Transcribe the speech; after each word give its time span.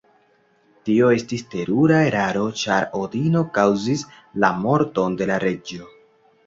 Tio 0.87 1.09
estis 1.17 1.43
terura 1.51 1.99
eraro 2.07 2.47
ĉar 2.63 2.89
Odino 3.03 3.45
kaŭzis 3.59 4.09
la 4.45 4.53
morton 4.67 5.21
de 5.23 5.31
la 5.35 5.43
reĝo. 5.49 5.97